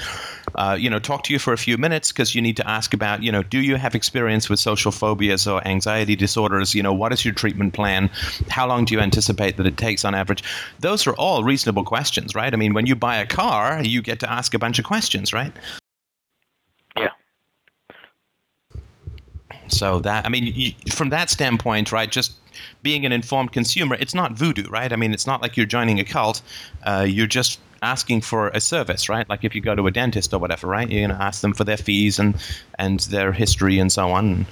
[0.55, 2.95] uh, you know, talk to you for a few minutes because you need to ask
[2.95, 6.75] about, you know, do you have experience with social phobias or anxiety disorders?
[6.75, 8.09] You know, what is your treatment plan?
[8.49, 10.43] How long do you anticipate that it takes on average?
[10.81, 12.55] Those are all reasonable questions, right?
[12.55, 15.35] I mean, when you buy a car, you get to ask a bunch of questions,
[15.35, 15.53] right?
[16.97, 17.11] Yeah.
[19.69, 22.11] So that I mean, you, from that standpoint, right?
[22.11, 22.33] Just
[22.83, 24.93] being an informed consumer, it's not voodoo, right?
[24.93, 26.43] I mean, it's not like you're joining a cult.
[26.85, 29.29] Uh, you're just asking for a service, right?
[29.29, 30.91] Like if you go to a dentist or whatever, right?
[30.91, 32.35] You're going to ask them for their fees and
[32.79, 34.47] and their history and so on.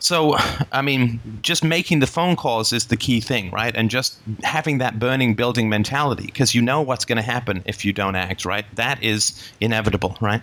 [0.00, 0.36] So,
[0.72, 3.74] I mean, just making the phone calls is the key thing, right?
[3.74, 7.84] And just having that burning building mentality because you know what's going to happen if
[7.84, 8.64] you don't act, right?
[8.76, 10.42] That is inevitable, right?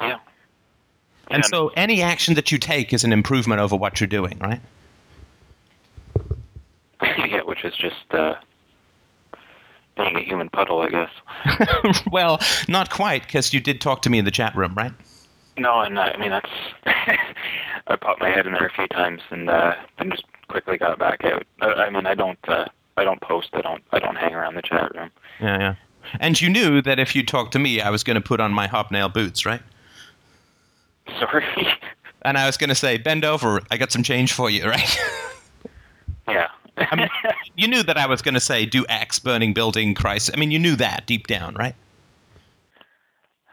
[0.00, 0.18] Yeah.
[1.32, 4.60] And so any action that you take is an improvement over what you're doing, right?
[7.02, 8.34] yeah, which is just uh,
[9.96, 12.02] being a human puddle, I guess.
[12.12, 14.92] well, not quite, because you did talk to me in the chat room, right?
[15.58, 16.50] No, and uh, I mean that's.
[17.86, 20.98] I popped my head in there a few times and uh, then just quickly got
[20.98, 21.44] back out.
[21.60, 22.38] I, I mean, I don't.
[22.48, 22.66] Uh,
[22.96, 23.50] I don't post.
[23.52, 23.82] I don't.
[23.92, 25.10] I don't hang around the chat room.
[25.40, 25.74] Yeah, yeah.
[26.20, 28.52] And you knew that if you talked to me, I was going to put on
[28.52, 29.62] my hobnail boots, right?
[31.18, 31.44] Sorry.
[32.22, 33.60] And I was going to say, bend over.
[33.70, 34.98] I got some change for you, right?
[36.28, 36.48] yeah.
[36.76, 37.08] I mean,
[37.56, 40.34] you knew that I was going to say, do X, burning building, crisis.
[40.34, 41.74] I mean, you knew that deep down, right?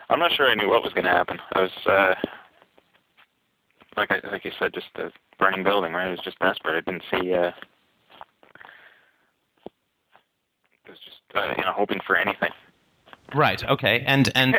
[0.09, 1.39] I'm not sure I knew what was going to happen.
[1.53, 2.15] I was, uh,
[3.97, 6.07] like I, like you said, just a burning building, right?
[6.07, 6.77] I was just desperate.
[6.77, 7.33] I didn't see.
[7.33, 7.51] Uh,
[10.87, 12.51] I was just, uh, you know, hoping for anything.
[13.35, 13.63] Right.
[13.63, 14.03] Okay.
[14.07, 14.57] And and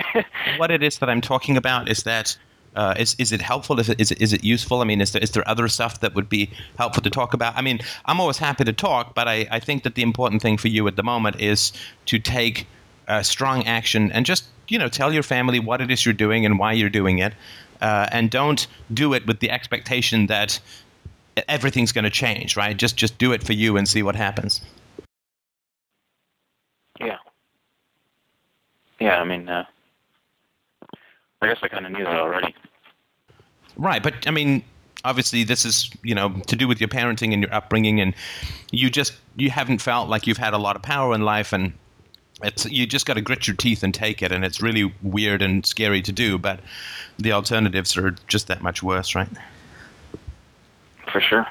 [0.59, 2.37] what it is that I'm talking about is that
[2.77, 3.81] uh, is is it helpful?
[3.81, 4.81] Is it, is it is it useful?
[4.81, 7.57] I mean, is there is there other stuff that would be helpful to talk about?
[7.57, 10.57] I mean, I'm always happy to talk, but I, I think that the important thing
[10.57, 11.73] for you at the moment is
[12.07, 12.67] to take
[13.09, 16.47] uh, strong action and just you know tell your family what it is you're doing
[16.47, 17.35] and why you're doing it,
[17.81, 20.61] uh, and don't do it with the expectation that
[21.49, 22.57] everything's going to change.
[22.57, 22.77] Right?
[22.77, 24.61] Just just do it for you and see what happens.
[27.01, 27.17] Yeah.
[29.01, 29.21] Yeah.
[29.21, 29.67] I mean.
[31.43, 32.55] I guess I kind of knew that already.
[33.77, 34.63] Right, but I mean,
[35.05, 38.15] obviously, this is you know to do with your parenting and your upbringing, and
[38.71, 41.73] you just you haven't felt like you've had a lot of power in life, and
[42.43, 45.43] it's you just got to grit your teeth and take it, and it's really weird
[45.43, 46.61] and scary to do, but
[47.19, 49.29] the alternatives are just that much worse, right?
[51.11, 51.47] For sure.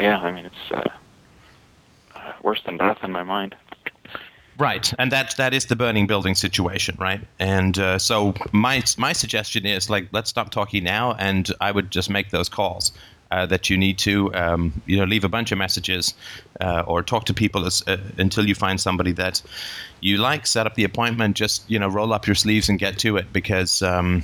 [0.00, 0.88] Yeah, I mean it's uh,
[2.14, 3.54] uh, worse than death in my mind.
[4.56, 7.20] Right, and that that is the burning building situation, right?
[7.40, 11.90] And uh, so my my suggestion is like let's stop talking now, and I would
[11.90, 12.92] just make those calls
[13.32, 16.14] uh, that you need to, um, you know, leave a bunch of messages
[16.60, 19.42] uh, or talk to people as, uh, until you find somebody that
[20.00, 20.46] you like.
[20.46, 21.36] Set up the appointment.
[21.36, 24.22] Just you know, roll up your sleeves and get to it because um,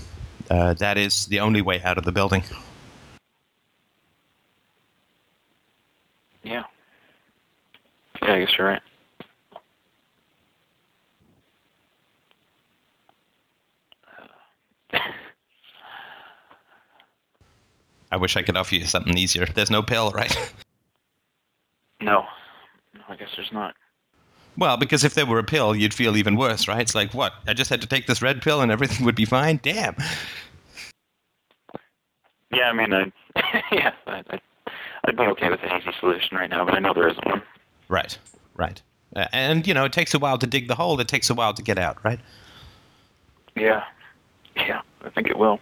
[0.49, 2.45] uh, that is the only way out of the building.
[6.45, 6.63] Yeah.
[8.23, 8.83] Yeah, I guess you're right.
[18.11, 19.47] I wish I could offer you something easier.
[19.47, 20.37] There's no pill, right?
[22.03, 22.25] No.
[22.95, 23.75] No, I guess there's not.
[24.57, 26.81] Well, because if there were a pill, you'd feel even worse, right?
[26.81, 27.35] It's like, what?
[27.47, 29.61] I just had to take this red pill and everything would be fine?
[29.63, 29.95] Damn.
[32.53, 33.13] Yeah, I mean, I,
[33.71, 34.41] yeah, I,
[35.05, 37.43] I'd be okay with an easy solution right now, but I know there isn't one.
[37.89, 38.19] Right,
[38.57, 38.81] right.
[39.15, 40.99] Uh, and, you know, it takes a while to dig the hole.
[41.01, 42.21] It takes a while to get out, right?
[43.57, 43.85] Yeah.
[44.57, 45.61] Yeah, I think it will.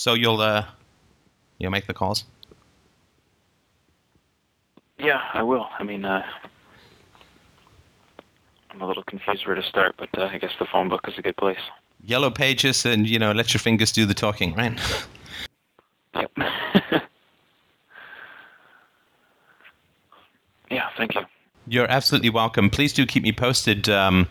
[0.00, 0.64] So you'll, uh,
[1.58, 2.24] you'll make the calls?
[4.98, 5.66] Yeah, I will.
[5.78, 6.24] I mean, uh,
[8.70, 11.18] I'm a little confused where to start, but uh, I guess the phone book is
[11.18, 11.58] a good place.
[12.02, 14.72] Yellow pages and, you know, let your fingers do the talking, right?
[16.14, 16.32] Yep.
[20.70, 21.20] yeah, thank you.
[21.66, 22.70] You're absolutely welcome.
[22.70, 24.28] Please do keep me posted um,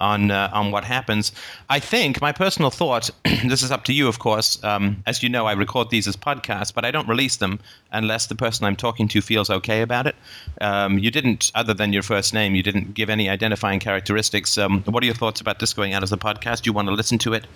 [0.00, 1.32] on uh, on what happens.
[1.68, 3.10] I think my personal thought.
[3.44, 4.62] this is up to you, of course.
[4.64, 7.60] Um, as you know, I record these as podcasts, but I don't release them
[7.92, 10.16] unless the person I'm talking to feels okay about it.
[10.60, 14.56] Um, you didn't, other than your first name, you didn't give any identifying characteristics.
[14.58, 16.62] Um, what are your thoughts about this going out as a podcast?
[16.62, 17.46] Do you want to listen to it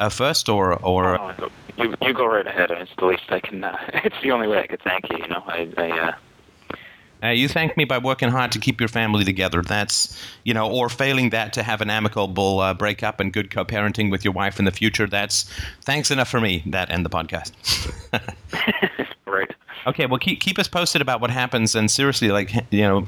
[0.00, 1.20] uh, first, or or?
[1.20, 2.70] Oh, you you go right ahead.
[2.70, 3.64] It's the least I can.
[3.64, 5.18] Uh, it's the only way I could thank you.
[5.18, 5.68] You know, I.
[5.76, 6.14] I
[7.22, 9.62] uh, you thank me by working hard to keep your family together.
[9.62, 14.10] That's, you know, or failing that to have an amicable uh, breakup and good co-parenting
[14.10, 15.06] with your wife in the future.
[15.06, 15.50] That's
[15.82, 16.62] thanks enough for me.
[16.66, 17.52] That end the podcast.
[19.26, 19.50] right.
[19.86, 20.06] Okay.
[20.06, 23.06] Well, keep keep us posted about what happens, and seriously, like you know,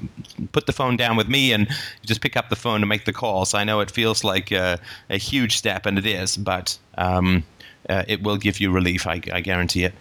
[0.52, 1.68] put the phone down with me and
[2.04, 3.50] just pick up the phone to make the calls.
[3.50, 4.78] So I know it feels like uh,
[5.10, 7.44] a huge step, and it is, but um,
[7.88, 9.06] uh, it will give you relief.
[9.06, 9.94] I, I guarantee it.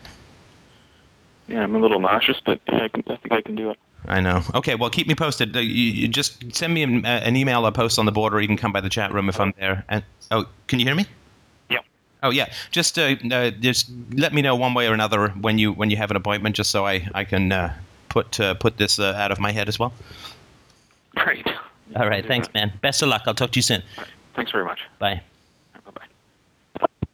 [1.47, 3.77] Yeah, I'm a little nauseous, but I, can, I think I can do it.
[4.07, 4.41] I know.
[4.55, 5.55] Okay, well, keep me posted.
[5.55, 8.33] Uh, you, you just send me an, uh, an email or post on the board,
[8.33, 9.83] or you can come by the chat room if I'm there.
[9.89, 11.05] And oh, can you hear me?
[11.69, 11.79] Yeah.
[12.23, 12.51] Oh yeah.
[12.71, 15.97] Just uh, uh, just let me know one way or another when you when you
[15.97, 17.73] have an appointment, just so I I can uh,
[18.09, 19.93] put uh, put this uh, out of my head as well.
[21.15, 21.47] Great.
[21.95, 22.25] All right.
[22.25, 22.71] Thanks, man.
[22.81, 23.23] Best of luck.
[23.25, 23.83] I'll talk to you soon.
[24.35, 24.79] Thanks very much.
[24.99, 25.21] Bye.